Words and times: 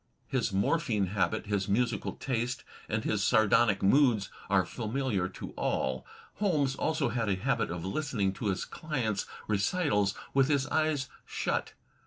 His 0.25 0.51
morphine 0.51 1.05
habit, 1.13 1.45
his 1.45 1.67
musical 1.69 2.13
taste 2.13 2.63
and 2.89 3.03
his 3.03 3.23
sardonic 3.23 3.83
moods 3.83 4.31
are 4.49 4.65
familiar 4.65 5.29
to 5.29 5.51
all. 5.51 6.07
Holmes 6.37 6.73
also 6.75 7.09
had 7.09 7.29
a 7.29 7.35
habit 7.35 7.69
of 7.69 7.85
listening 7.85 8.33
to 8.33 8.47
his 8.47 8.65
clients' 8.65 9.27
recitals 9.47 10.15
with 10.33 10.47
his 10.47 10.65
eyes 10.69 11.07
shut. 11.23 11.73